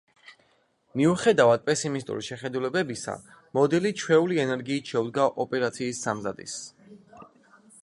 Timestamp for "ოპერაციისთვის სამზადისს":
5.47-6.69